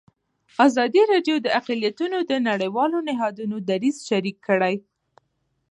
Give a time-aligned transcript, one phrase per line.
[0.65, 4.75] ازادي راډیو د اقلیتونه د نړیوالو نهادونو دریځ شریک کړی.